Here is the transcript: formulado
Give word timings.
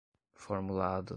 formulado 0.33 1.05